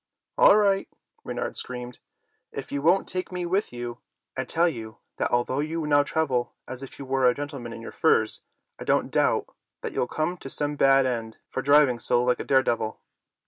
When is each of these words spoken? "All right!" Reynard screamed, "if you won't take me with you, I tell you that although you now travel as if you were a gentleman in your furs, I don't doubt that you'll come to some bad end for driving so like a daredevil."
"All 0.35 0.57
right!" 0.57 0.89
Reynard 1.23 1.57
screamed, 1.57 1.99
"if 2.51 2.71
you 2.71 2.81
won't 2.81 3.07
take 3.07 3.31
me 3.31 3.45
with 3.45 3.71
you, 3.71 3.99
I 4.35 4.45
tell 4.45 4.67
you 4.67 4.97
that 5.17 5.29
although 5.29 5.59
you 5.59 5.85
now 5.85 6.01
travel 6.01 6.55
as 6.67 6.81
if 6.81 6.97
you 6.97 7.05
were 7.05 7.29
a 7.29 7.35
gentleman 7.35 7.71
in 7.71 7.83
your 7.83 7.91
furs, 7.91 8.41
I 8.79 8.83
don't 8.83 9.11
doubt 9.11 9.47
that 9.81 9.93
you'll 9.93 10.07
come 10.07 10.37
to 10.37 10.49
some 10.49 10.75
bad 10.75 11.05
end 11.05 11.37
for 11.51 11.61
driving 11.61 11.99
so 11.99 12.23
like 12.23 12.39
a 12.39 12.43
daredevil." 12.43 12.99